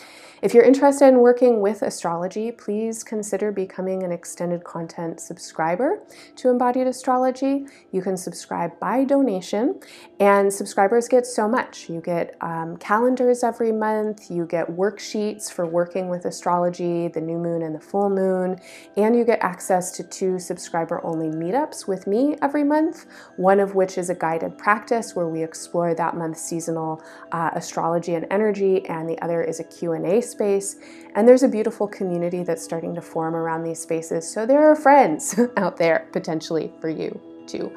If 0.42 0.54
you're 0.54 0.64
interested 0.64 1.10
in 1.10 1.20
working 1.20 1.60
with 1.60 1.82
astrology, 1.82 2.50
please 2.50 3.04
consider 3.04 3.52
becoming 3.52 4.04
an 4.04 4.12
extended 4.14 4.64
content 4.64 5.20
subscriber 5.20 6.02
to 6.38 6.48
Embodied 6.48 6.88
Astrology. 6.88 7.66
You 7.92 8.02
can 8.02 8.16
subscribe 8.16 8.80
by 8.80 9.04
donation, 9.04 9.82
and 10.22 10.54
subscribers 10.54 11.10
get 11.10 11.28
so 11.28 11.46
much. 11.50 11.90
You 11.90 12.00
get 12.00 12.38
um, 12.40 12.78
calendars 12.78 13.44
every 13.44 13.74
month, 13.74 14.32
you 14.32 14.46
get 14.46 14.68
worksheets 14.68 15.52
for 15.52 15.66
working 15.66 16.08
with 16.08 16.24
astrology, 16.24 17.10
the 17.10 17.20
new 17.20 17.38
moon 17.38 17.62
and 17.62 17.76
the 17.76 17.82
full 17.82 18.10
moon, 18.10 18.62
and 19.10 19.18
you 19.18 19.26
get 19.26 19.40
access 19.42 19.90
to 19.90 20.04
two 20.04 20.38
subscriber 20.38 21.04
only 21.04 21.30
meetups 21.30 21.88
with 21.88 22.06
me 22.06 22.36
every 22.44 22.64
month, 22.64 23.08
one 23.38 23.60
of 23.60 23.74
which 23.74 23.98
is 23.98 24.12
a 24.12 24.14
guided 24.14 24.56
practice 24.56 25.16
where 25.16 25.28
we 25.28 25.42
explore 25.42 25.96
that 25.96 26.16
month's 26.16 26.44
seasonal 26.44 27.02
uh, 27.32 27.50
astrology 27.56 28.14
and 28.14 28.28
energy, 28.30 28.86
and 28.86 29.10
the 29.10 29.20
other 29.24 29.42
is 29.42 29.60
a 29.60 29.64
Q&A 29.64 30.22
space. 30.22 30.76
And 31.16 31.28
there's 31.28 31.42
a 31.42 31.48
beautiful 31.48 31.88
community 31.88 32.44
that's 32.44 32.64
starting 32.64 32.94
to 32.94 33.02
form 33.02 33.36
around 33.36 33.64
these 33.64 33.80
spaces. 33.80 34.32
So 34.32 34.46
there 34.46 34.70
are 34.70 34.76
friends 34.76 35.40
out 35.58 35.78
there 35.78 36.08
potentially 36.12 36.72
for 36.80 36.90
you 36.90 37.20
too. 37.48 37.76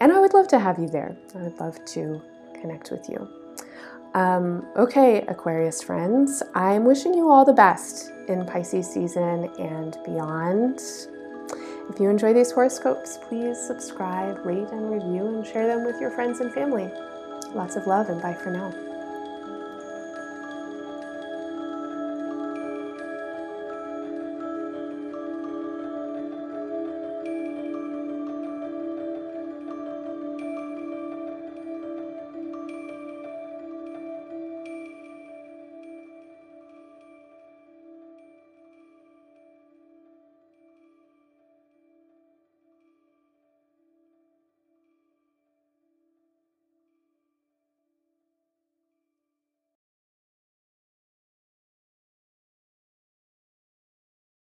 And 0.00 0.10
I 0.10 0.18
would 0.18 0.32
love 0.32 0.48
to 0.48 0.58
have 0.58 0.78
you 0.78 0.88
there. 0.88 1.14
I 1.34 1.42
would 1.42 1.60
love 1.60 1.84
to 1.84 2.22
connect 2.58 2.90
with 2.90 3.06
you. 3.06 3.39
Um, 4.14 4.66
okay, 4.76 5.24
Aquarius 5.28 5.82
friends, 5.82 6.42
I'm 6.54 6.84
wishing 6.84 7.14
you 7.14 7.30
all 7.30 7.44
the 7.44 7.52
best 7.52 8.10
in 8.26 8.44
Pisces 8.44 8.92
season 8.92 9.48
and 9.58 9.96
beyond. 10.04 10.80
If 11.88 12.00
you 12.00 12.08
enjoy 12.08 12.32
these 12.32 12.50
horoscopes, 12.50 13.18
please 13.28 13.58
subscribe, 13.58 14.44
rate, 14.44 14.68
and 14.72 14.90
review, 14.90 15.26
and 15.26 15.46
share 15.46 15.68
them 15.68 15.84
with 15.84 16.00
your 16.00 16.10
friends 16.10 16.40
and 16.40 16.52
family. 16.52 16.90
Lots 17.54 17.76
of 17.76 17.86
love, 17.86 18.08
and 18.08 18.20
bye 18.20 18.34
for 18.34 18.50
now. 18.50 18.89